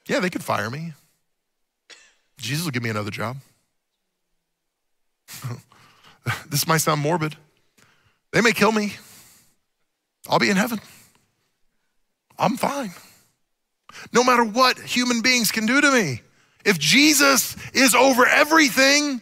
[0.06, 0.92] Yeah, they could fire me.
[2.36, 3.38] Jesus will give me another job.
[6.48, 7.37] this might sound morbid.
[8.32, 8.94] They may kill me.
[10.28, 10.80] I'll be in heaven.
[12.38, 12.92] I'm fine.
[14.12, 16.22] No matter what human beings can do to me.
[16.64, 19.20] If Jesus is over everything,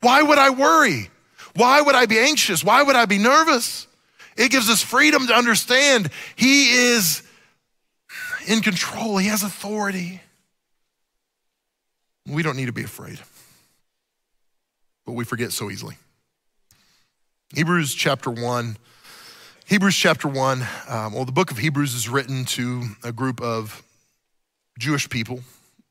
[0.00, 1.10] why would I worry?
[1.56, 2.62] Why would I be anxious?
[2.62, 3.86] Why would I be nervous?
[4.36, 7.22] It gives us freedom to understand He is
[8.46, 10.20] in control, He has authority.
[12.26, 13.20] We don't need to be afraid,
[15.04, 15.96] but we forget so easily.
[17.54, 18.76] Hebrews chapter 1.
[19.66, 23.84] Hebrews chapter 1, um, well, the book of Hebrews is written to a group of
[24.76, 25.40] Jewish people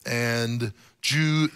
[0.06, 1.47] and Jew,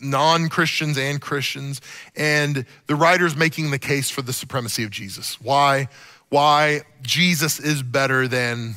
[0.00, 1.80] non Christians and Christians,
[2.16, 5.40] and the writer's making the case for the supremacy of Jesus.
[5.40, 5.86] Why?
[6.28, 8.74] Why Jesus is better than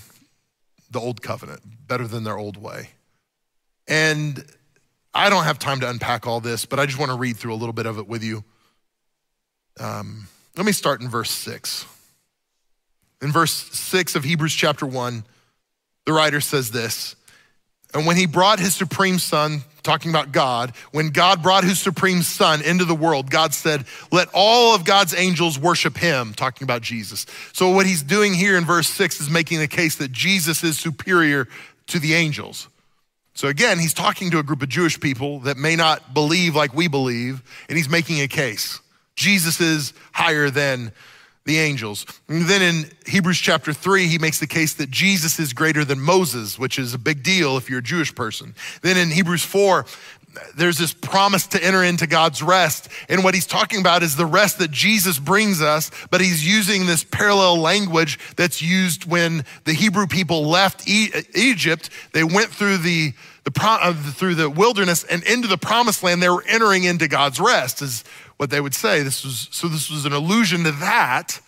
[0.92, 2.90] the old covenant, better than their old way.
[3.88, 4.46] And
[5.16, 7.56] I don't have time to unpack all this, but I just want to read through
[7.56, 8.44] a little bit of it with you.
[9.80, 11.86] Um, let me start in verse 6.
[13.22, 15.24] In verse 6 of Hebrews chapter 1,
[16.06, 17.16] the writer says this
[17.94, 22.22] And when he brought his supreme son, talking about God, when God brought his supreme
[22.22, 26.82] son into the world, God said, Let all of God's angels worship him, talking about
[26.82, 27.26] Jesus.
[27.54, 30.78] So, what he's doing here in verse six is making the case that Jesus is
[30.78, 31.48] superior
[31.88, 32.68] to the angels.
[33.34, 36.74] So, again, he's talking to a group of Jewish people that may not believe like
[36.74, 38.80] we believe, and he's making a case.
[39.16, 40.92] Jesus is higher than
[41.46, 42.06] the angels.
[42.28, 46.00] And then in Hebrews chapter 3, he makes the case that Jesus is greater than
[46.00, 48.56] Moses, which is a big deal if you're a Jewish person.
[48.82, 49.86] Then in Hebrews 4,
[50.56, 52.90] there's this promise to enter into God's rest.
[53.10, 56.86] And what he's talking about is the rest that Jesus brings us, but he's using
[56.86, 61.90] this parallel language that's used when the Hebrew people left e- Egypt.
[62.12, 66.22] They went through the, the uh, through the wilderness and into the promised land.
[66.22, 68.04] They were entering into God's rest, is
[68.38, 69.02] what they would say.
[69.02, 71.40] This was, so this was an allusion to that.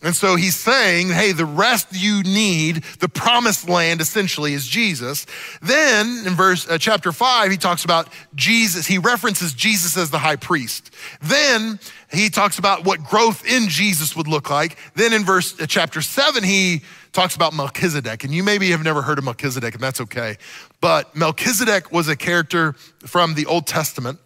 [0.00, 5.26] And so he's saying, hey, the rest you need, the promised land essentially is Jesus.
[5.60, 10.20] Then in verse uh, chapter 5 he talks about Jesus, he references Jesus as the
[10.20, 10.94] high priest.
[11.20, 11.80] Then
[12.12, 14.78] he talks about what growth in Jesus would look like.
[14.94, 18.22] Then in verse uh, chapter 7 he talks about Melchizedek.
[18.22, 20.36] And you maybe have never heard of Melchizedek and that's okay.
[20.80, 24.20] But Melchizedek was a character from the Old Testament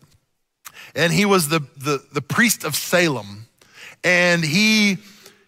[0.95, 3.47] and he was the, the, the priest of Salem.
[4.05, 4.99] And he,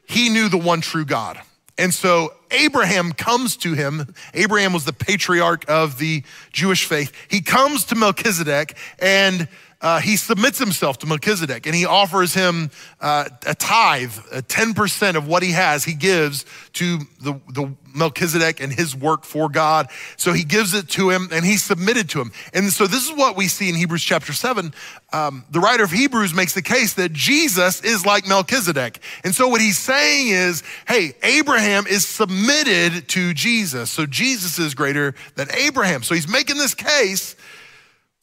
[0.09, 1.41] he knew the one true God.
[1.77, 4.15] And so Abraham comes to him.
[4.33, 7.13] Abraham was the patriarch of the Jewish faith.
[7.29, 9.49] He comes to Melchizedek and
[9.85, 12.71] uh, he submits himself to Melchizedek and he offers him
[13.03, 18.63] uh, a tithe, a 10% of what he has, he gives to the, the Melchizedek
[18.63, 19.89] and his work for God.
[20.17, 22.33] So he gives it to him and he submitted to him.
[22.55, 24.73] And so this is what we see in Hebrews chapter 7.
[25.13, 29.01] Um, the writer of Hebrews makes the case that Jesus is like Melchizedek.
[29.23, 33.91] And so what he's saying is, hey, Abraham is submitted to Jesus.
[33.91, 36.03] So Jesus is greater than Abraham.
[36.03, 37.37] So he's making this case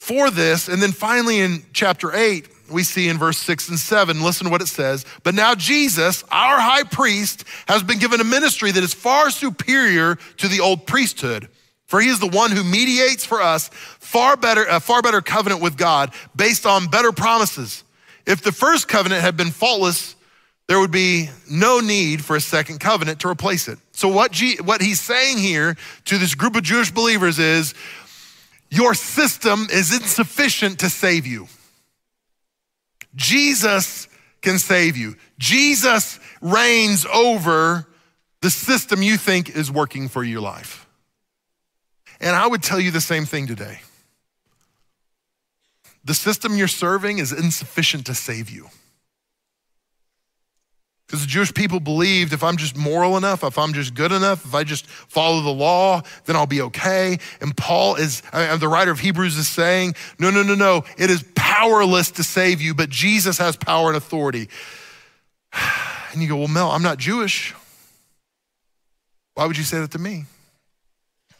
[0.01, 0.67] for this.
[0.67, 4.51] And then finally in chapter 8, we see in verse 6 and 7, listen to
[4.51, 5.05] what it says.
[5.21, 10.15] But now Jesus, our high priest, has been given a ministry that is far superior
[10.37, 11.49] to the old priesthood.
[11.85, 15.61] For he is the one who mediates for us far better, a far better covenant
[15.61, 17.83] with God based on better promises.
[18.25, 20.15] If the first covenant had been faultless,
[20.67, 23.77] there would be no need for a second covenant to replace it.
[23.91, 27.75] So what, G, what he's saying here to this group of Jewish believers is,
[28.71, 31.47] your system is insufficient to save you.
[33.15, 34.07] Jesus
[34.41, 35.15] can save you.
[35.37, 37.85] Jesus reigns over
[38.41, 40.87] the system you think is working for your life.
[42.21, 43.81] And I would tell you the same thing today.
[46.05, 48.69] The system you're serving is insufficient to save you.
[51.11, 54.45] Because the Jewish people believed if I'm just moral enough, if I'm just good enough,
[54.45, 57.19] if I just follow the law, then I'll be okay.
[57.41, 60.85] And Paul is, uh, the writer of Hebrews is saying, no, no, no, no.
[60.97, 64.47] It is powerless to save you, but Jesus has power and authority.
[66.13, 67.53] And you go, well, Mel, I'm not Jewish.
[69.33, 70.25] Why would you say that to me?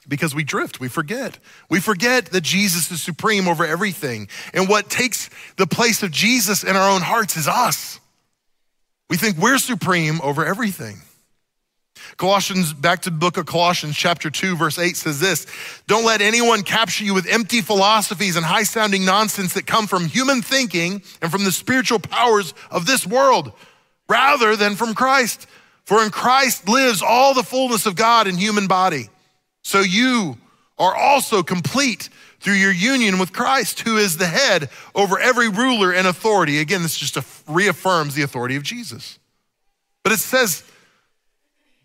[0.08, 1.40] Because we drift, we forget.
[1.70, 4.30] We forget that Jesus is supreme over everything.
[4.54, 8.01] And what takes the place of Jesus in our own hearts is us.
[9.12, 11.02] We think we're supreme over everything.
[12.16, 15.48] Colossians, back to the book of Colossians, chapter 2, verse 8 says this
[15.86, 20.06] Don't let anyone capture you with empty philosophies and high sounding nonsense that come from
[20.06, 23.52] human thinking and from the spiritual powers of this world,
[24.08, 25.46] rather than from Christ.
[25.84, 29.10] For in Christ lives all the fullness of God in human body.
[29.62, 30.38] So you
[30.78, 32.08] are also complete
[32.42, 36.60] through your union with Christ, who is the head over every ruler and authority.
[36.60, 39.20] Again, this just reaffirms the authority of Jesus.
[40.04, 40.64] But it says,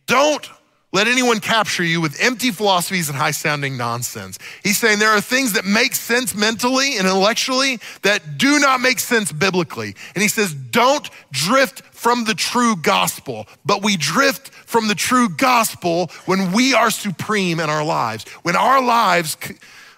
[0.06, 0.48] don't
[0.92, 4.38] let anyone capture you with empty philosophies and high sounding nonsense.
[4.64, 8.98] He's saying there are things that make sense mentally and intellectually that do not make
[8.98, 9.94] sense biblically.
[10.14, 15.28] And he says, don't drift from the true gospel, but we drift from the true
[15.28, 18.24] gospel when we are supreme in our lives.
[18.42, 19.36] When our lives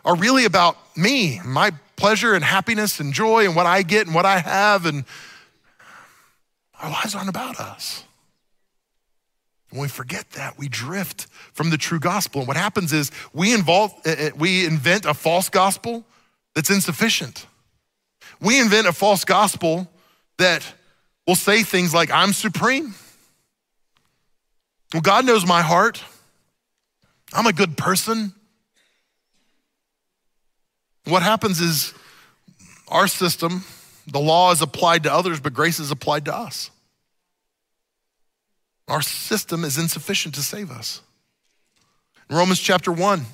[0.08, 4.14] are really about me, my pleasure and happiness and joy and what I get and
[4.14, 4.86] what I have.
[4.86, 5.04] And
[6.80, 8.04] our lives aren't about us.
[9.68, 12.40] When we forget that, we drift from the true gospel.
[12.40, 16.06] And what happens is we, involve, eh, eh, we invent a false gospel
[16.54, 17.44] that's insufficient.
[18.40, 19.90] We invent a false gospel
[20.38, 20.64] that
[21.26, 22.94] will say things like, I'm supreme.
[24.94, 26.02] Well, God knows my heart.
[27.34, 28.32] I'm a good person.
[31.08, 31.94] What happens is
[32.88, 33.64] our system,
[34.06, 36.70] the law is applied to others, but grace is applied to us.
[38.86, 41.02] Our system is insufficient to save us.
[42.30, 43.24] In Romans chapter 1,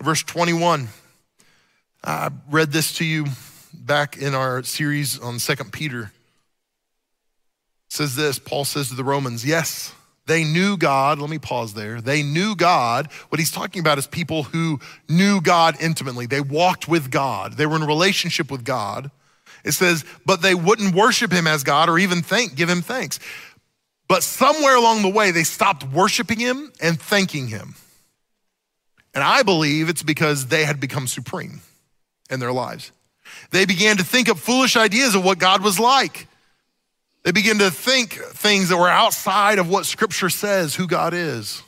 [0.00, 0.88] Verse 21.
[2.04, 3.26] I read this to you
[3.74, 6.02] back in our series on Second Peter.
[6.02, 6.10] It
[7.92, 9.92] says this Paul says to the Romans, Yes,
[10.28, 11.18] they knew God.
[11.18, 12.00] Let me pause there.
[12.00, 13.10] They knew God.
[13.30, 16.26] What he's talking about is people who knew God intimately.
[16.26, 19.10] They walked with God, they were in relationship with God.
[19.64, 23.18] It says, but they wouldn't worship him as God or even thank, give him thanks.
[24.06, 27.74] But somewhere along the way, they stopped worshiping him and thanking him.
[29.14, 31.60] And I believe it's because they had become supreme
[32.30, 32.92] in their lives.
[33.50, 36.28] They began to think up foolish ideas of what God was like.
[37.28, 41.62] They began to think things that were outside of what Scripture says who God is.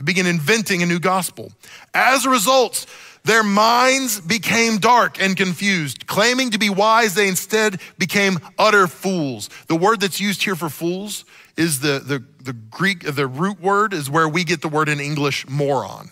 [0.00, 1.52] They began inventing a new gospel.
[1.94, 2.86] As a result,
[3.22, 6.08] their minds became dark and confused.
[6.08, 9.48] Claiming to be wise, they instead became utter fools.
[9.68, 11.24] The word that's used here for fools
[11.56, 14.98] is the, the, the Greek, the root word is where we get the word in
[14.98, 16.10] English moron.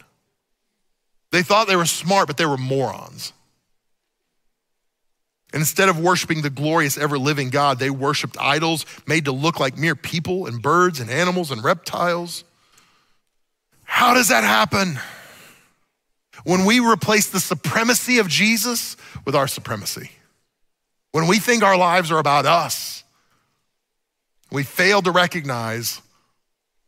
[1.33, 3.33] They thought they were smart, but they were morons.
[5.55, 9.78] Instead of worshiping the glorious, ever living God, they worshiped idols made to look like
[9.78, 12.44] mere people and birds and animals and reptiles.
[13.84, 14.99] How does that happen?
[16.44, 20.11] When we replace the supremacy of Jesus with our supremacy.
[21.12, 23.03] When we think our lives are about us,
[24.53, 26.03] we fail to recognize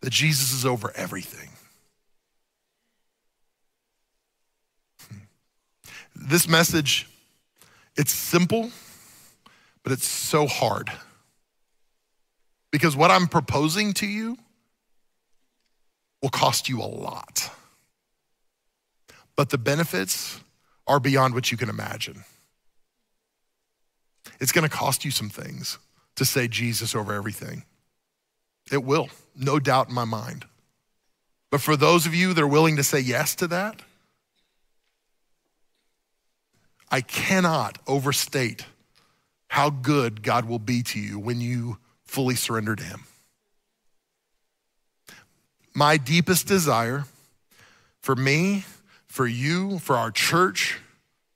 [0.03, 1.49] that Jesus is over everything.
[5.09, 5.19] Hmm.
[6.15, 7.07] This message
[8.01, 8.71] it's simple,
[9.83, 10.91] but it's so hard.
[12.73, 14.39] Because what I'm proposing to you
[16.23, 17.51] will cost you a lot.
[19.37, 20.41] But the benefits
[20.87, 22.25] are beyond what you can imagine.
[24.41, 25.77] It's gonna cost you some things
[26.17, 27.65] to say Jesus over everything.
[28.73, 30.47] It will, no doubt in my mind.
[31.51, 33.83] But for those of you that are willing to say yes to that,
[36.91, 38.65] I cannot overstate
[39.49, 43.05] how good God will be to you when you fully surrender to Him.
[45.75, 47.05] My deepest desire
[48.01, 48.65] for me,
[49.07, 50.79] for you, for our church,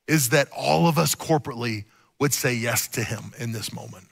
[0.08, 1.84] is that all of us corporately
[2.18, 4.06] would say yes to Him in this moment.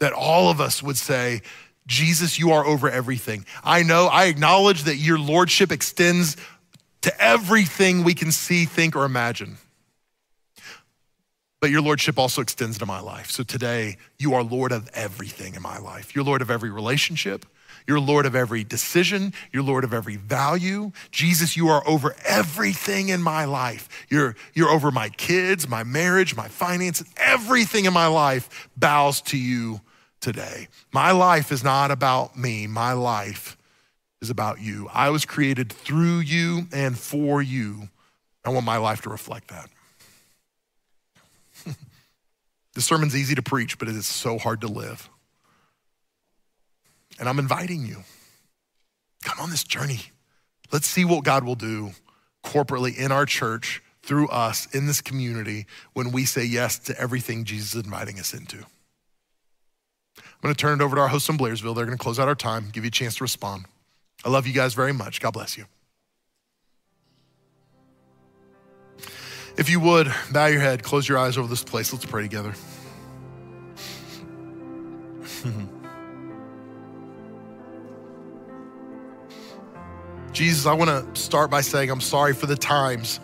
[0.00, 1.42] That all of us would say,
[1.86, 3.44] Jesus, you are over everything.
[3.64, 6.36] I know, I acknowledge that your lordship extends
[7.00, 9.58] to everything we can see, think, or imagine
[11.60, 13.30] but your lordship also extends to my life.
[13.30, 16.14] So today, you are Lord of everything in my life.
[16.14, 17.44] You're Lord of every relationship.
[17.86, 19.32] You're Lord of every decision.
[19.52, 20.92] You're Lord of every value.
[21.10, 23.88] Jesus, you are over everything in my life.
[24.10, 27.06] You're, you're over my kids, my marriage, my finances.
[27.16, 29.80] Everything in my life bows to you
[30.20, 30.68] today.
[30.92, 32.66] My life is not about me.
[32.66, 33.56] My life
[34.20, 34.88] is about you.
[34.92, 37.88] I was created through you and for you.
[38.44, 39.70] I want my life to reflect that.
[42.78, 45.10] The sermon's easy to preach, but it is so hard to live.
[47.18, 48.04] And I'm inviting you.
[49.24, 49.98] Come on this journey.
[50.70, 51.90] Let's see what God will do
[52.44, 57.42] corporately in our church, through us, in this community, when we say yes to everything
[57.42, 58.58] Jesus is inviting us into.
[58.58, 61.74] I'm going to turn it over to our host in Blairsville.
[61.74, 63.64] They're going to close out our time, give you a chance to respond.
[64.24, 65.20] I love you guys very much.
[65.20, 65.64] God bless you.
[69.58, 71.92] If you would, bow your head, close your eyes over this place.
[71.92, 72.54] Let's pray together.
[80.32, 83.18] Jesus, I want to start by saying I'm sorry for the times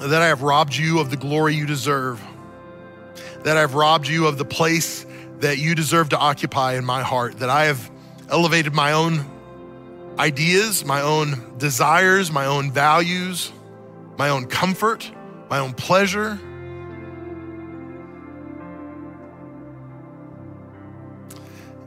[0.00, 2.20] that I have robbed you of the glory you deserve,
[3.44, 5.06] that I've robbed you of the place
[5.38, 7.88] that you deserve to occupy in my heart, that I have
[8.30, 9.24] elevated my own
[10.18, 13.52] ideas, my own desires, my own values
[14.16, 15.10] my own comfort,
[15.50, 16.38] my own pleasure.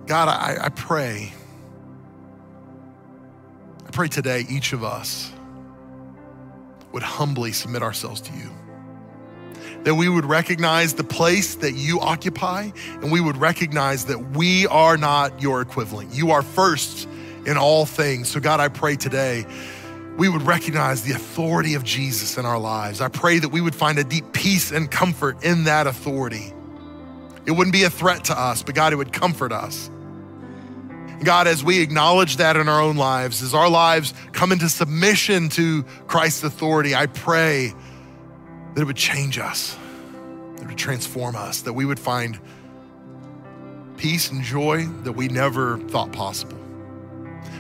[0.06, 1.34] God, I, I pray,
[3.86, 5.32] I pray today each of us
[6.94, 8.50] would humbly submit ourselves to you.
[9.84, 12.72] That we would recognize the place that you occupy
[13.02, 16.14] and we would recognize that we are not your equivalent.
[16.14, 17.08] You are first
[17.46, 18.30] in all things.
[18.30, 19.46] So, God, I pray today
[20.18, 23.02] we would recognize the authority of Jesus in our lives.
[23.02, 26.54] I pray that we would find a deep peace and comfort in that authority.
[27.46, 29.92] It wouldn't be a threat to us, but God, it would comfort us.
[31.24, 35.50] God, as we acknowledge that in our own lives, as our lives come into submission
[35.50, 37.74] to Christ's authority, I pray
[38.74, 39.78] that it would change us,
[40.56, 42.40] that it would transform us, that we would find
[43.98, 46.58] peace and joy that we never thought possible.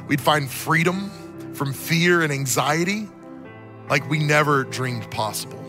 [0.08, 1.12] We'd find freedom
[1.58, 3.10] from fear and anxiety
[3.90, 5.64] like we never dreamed possible.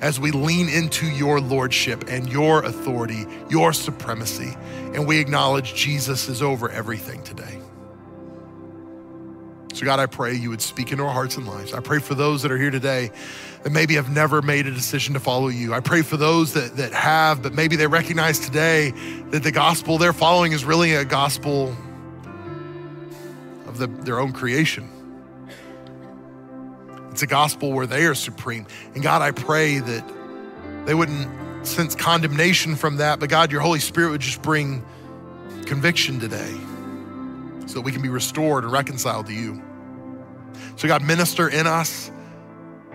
[0.00, 4.56] As we lean into your lordship and your authority, your supremacy,
[4.94, 7.58] and we acknowledge Jesus is over everything today.
[9.72, 11.72] So, God, I pray you would speak into our hearts and lives.
[11.72, 13.10] I pray for those that are here today
[13.64, 15.74] that maybe have never made a decision to follow you.
[15.74, 18.92] I pray for those that, that have, but maybe they recognize today
[19.30, 21.74] that the gospel they're following is really a gospel
[23.74, 24.88] of the, their own creation.
[27.10, 28.66] It's a gospel where they are supreme.
[28.94, 30.12] And God, I pray that
[30.86, 34.84] they wouldn't sense condemnation from that, but God, your Holy Spirit would just bring
[35.66, 36.52] conviction today
[37.66, 39.62] so that we can be restored and reconciled to you.
[40.76, 42.10] So, God, minister in us.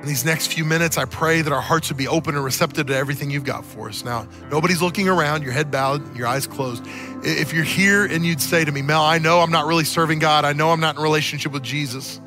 [0.02, 2.88] In these next few minutes, I pray that our hearts would be open and receptive
[2.88, 4.06] to everything you've got for us.
[4.06, 6.86] Now, nobody's looking around, your head bowed, your eyes closed.
[7.22, 10.20] If you're here and you'd say to me, Mel, I know I'm not really serving
[10.20, 12.22] God, I know I'm not in relationship with Jesus,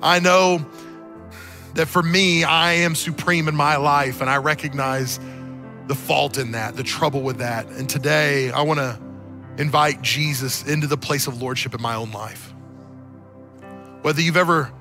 [0.00, 0.64] I know
[1.74, 5.20] that for me, I am supreme in my life, and I recognize
[5.88, 7.66] the fault in that, the trouble with that.
[7.66, 8.98] And today, I want to
[9.58, 12.54] invite Jesus into the place of lordship in my own life.
[14.00, 14.72] Whether you've ever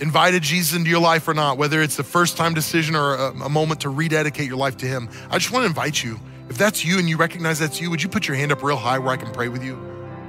[0.00, 3.30] invited Jesus into your life or not, whether it's the first time decision or a,
[3.30, 6.18] a, moment to rededicate your life to Him, I just want to invite you.
[6.48, 8.76] If that's you and you recognize that's you, would you put your hand up real
[8.76, 9.78] high where I can pray with you?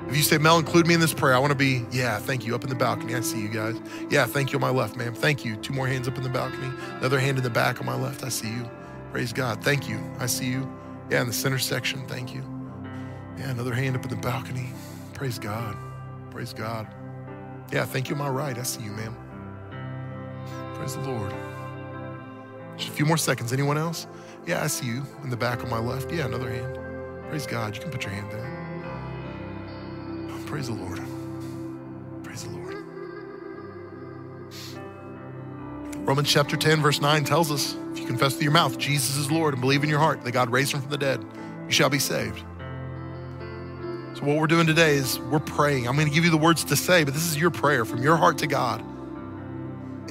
[0.08, 2.46] If you say, Mel, include me in this prayer, I want to be, yeah, thank
[2.46, 3.16] you, up in the balcony.
[3.16, 3.76] I see you guys.
[4.10, 5.16] Yeah, thank you on my left, ma'am.
[5.16, 5.56] Thank you.
[5.56, 6.72] Two more hands up in the balcony.
[7.00, 8.24] Another hand in the back on my left.
[8.24, 8.70] I see you.
[9.12, 9.64] Praise God.
[9.64, 10.00] Thank you.
[10.20, 10.72] I see you.
[11.10, 12.06] Yeah, in the center section.
[12.08, 12.44] Thank you.
[13.38, 14.70] Yeah, another hand up in the balcony.
[15.14, 15.76] Praise God.
[16.30, 16.88] Praise God.
[17.74, 18.58] Yeah, thank you on my right.
[18.58, 19.25] I see you, ma'am.
[20.76, 21.34] Praise the Lord.
[22.78, 23.52] Just a few more seconds.
[23.52, 24.08] Anyone else?
[24.46, 26.12] Yeah, I see you in the back on my left.
[26.12, 26.78] Yeah, another hand.
[27.30, 27.76] Praise God.
[27.76, 28.66] You can put your hand there.
[30.46, 31.02] Praise the Lord.
[32.24, 32.76] Praise the Lord.
[36.08, 39.32] Romans chapter 10, verse 9 tells us if you confess with your mouth Jesus is
[39.32, 41.26] Lord and believe in your heart that God raised him from the dead,
[41.66, 42.44] you shall be saved.
[44.14, 45.88] So, what we're doing today is we're praying.
[45.88, 48.04] I'm going to give you the words to say, but this is your prayer from
[48.04, 48.82] your heart to God.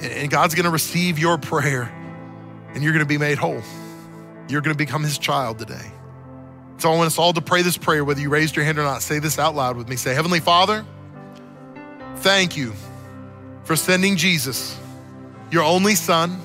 [0.01, 1.91] And God's going to receive your prayer
[2.73, 3.61] and you're going to be made whole.
[4.49, 5.91] You're going to become his child today.
[6.77, 8.83] So I want us all to pray this prayer, whether you raised your hand or
[8.83, 9.01] not.
[9.01, 9.95] Say this out loud with me.
[9.95, 10.85] Say, Heavenly Father,
[12.17, 12.73] thank you
[13.63, 14.77] for sending Jesus,
[15.51, 16.39] your only Son,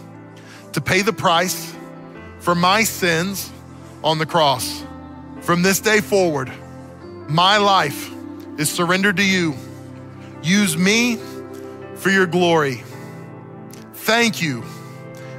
[0.72, 1.74] to pay the price
[2.38, 3.50] for my sins
[4.04, 4.84] on the cross.
[5.40, 6.50] From this day forward,
[7.28, 8.10] my life
[8.56, 9.54] is surrendered to you.
[10.42, 11.18] Use me
[11.96, 12.82] for your glory.
[14.10, 14.64] Thank you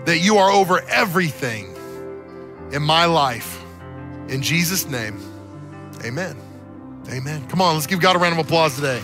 [0.06, 1.76] that you are over everything
[2.72, 3.62] in my life.
[4.30, 5.20] In Jesus' name,
[6.06, 6.38] amen.
[7.10, 7.46] Amen.
[7.50, 9.02] Come on, let's give God a round of applause today.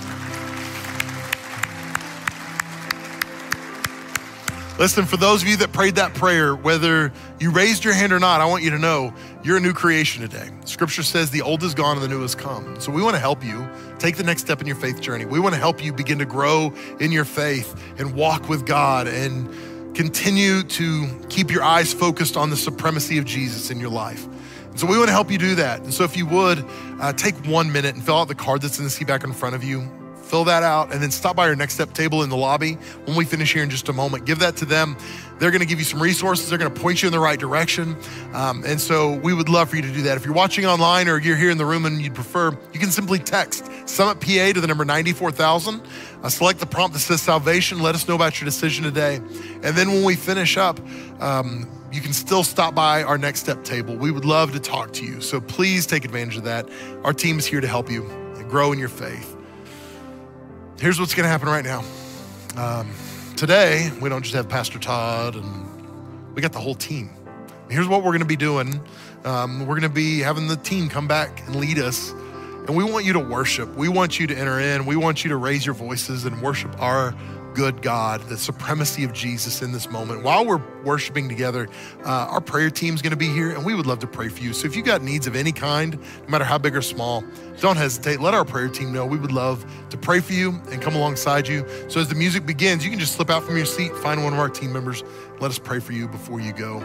[4.80, 8.20] Listen, for those of you that prayed that prayer, whether you raised your hand or
[8.20, 9.14] not, I want you to know
[9.48, 10.50] you're a new creation today.
[10.66, 12.78] Scripture says the old is gone and the new has come.
[12.82, 13.66] So we want to help you
[13.98, 15.24] take the next step in your faith journey.
[15.24, 19.08] We want to help you begin to grow in your faith and walk with God
[19.08, 24.28] and continue to keep your eyes focused on the supremacy of Jesus in your life.
[24.76, 25.80] So we want to help you do that.
[25.80, 26.66] And so if you would,
[27.00, 29.32] uh, take one minute and fill out the card that's in the seat back in
[29.32, 29.90] front of you.
[30.24, 32.74] Fill that out and then stop by our next step table in the lobby
[33.06, 34.26] when we finish here in just a moment.
[34.26, 34.98] Give that to them.
[35.40, 36.50] They're going to give you some resources.
[36.50, 37.96] They're going to point you in the right direction.
[38.34, 40.18] Um, and so we would love for you to do that.
[40.18, 42.90] If you're watching online or you're here in the room and you'd prefer, you can
[42.90, 45.82] simply text Summit PA to the number 94000.
[46.24, 47.82] Uh, select the prompt that says salvation.
[47.82, 49.16] Let us know about your decision today.
[49.16, 50.80] And then when we finish up,
[51.20, 53.96] um, you can still stop by our next step table.
[53.96, 55.22] We would love to talk to you.
[55.22, 56.68] So please take advantage of that.
[57.04, 58.04] Our team is here to help you
[58.48, 59.36] grow in your faith.
[60.80, 61.84] Here's what's going to happen right now.
[62.56, 62.92] Um,
[63.38, 67.12] today, we don't just have Pastor Todd and we got the whole team.
[67.70, 68.82] Here's what we're going to be doing.
[69.26, 72.12] Um, we're going to be having the team come back and lead us.
[72.12, 73.76] And we want you to worship.
[73.76, 74.88] We want you to enter in.
[74.88, 77.14] We want you to raise your voices and worship our
[77.58, 80.22] good God, the supremacy of Jesus in this moment.
[80.22, 81.68] While we're worshiping together,
[82.06, 84.30] uh, our prayer team is going to be here and we would love to pray
[84.30, 84.54] for you.
[84.54, 87.24] So if you got needs of any kind, no matter how big or small,
[87.60, 88.22] don't hesitate.
[88.22, 89.08] Let our prayer team know.
[89.08, 91.66] We would love to pray for you and come alongside you.
[91.88, 94.34] So as the music begins, you can just slip out from your seat, find one
[94.34, 95.04] of our team members,
[95.40, 96.80] let us pray for you before you go.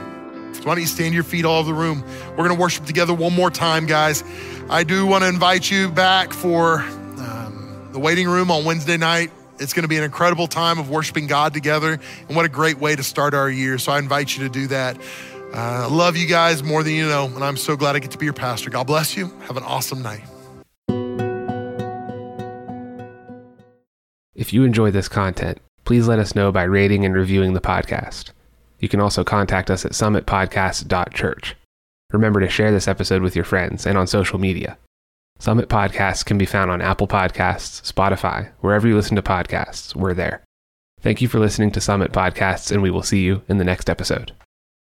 [0.55, 2.03] So why don't you stand your feet all over the room?
[2.31, 4.25] We're going to worship together one more time, guys.
[4.70, 9.33] I do want to invite you back for um, the waiting room on Wednesday night.
[9.63, 11.99] It's going to be an incredible time of worshiping God together.
[12.29, 13.79] And what a great way to start our year.
[13.79, 14.99] So I invite you to do that.
[15.55, 17.27] I uh, love you guys more than you know.
[17.27, 18.71] And I'm so glad I get to be your pastor.
[18.71, 19.29] God bless you.
[19.47, 20.25] Have an awesome night.
[24.35, 28.31] If you enjoy this content, please let us know by rating and reviewing the podcast.
[28.81, 31.55] You can also contact us at summitpodcast.church.
[32.13, 34.77] Remember to share this episode with your friends and on social media.
[35.43, 40.14] Summit Podcasts can be found on Apple Podcasts, Spotify, wherever you listen to podcasts, we're
[40.14, 40.45] there.
[41.01, 43.90] Thank you for listening to Summit Podcasts, and we will see you in the next
[43.90, 44.30] episode.